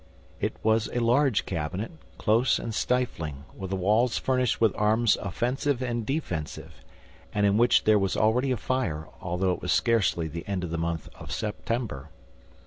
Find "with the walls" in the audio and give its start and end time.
3.55-4.17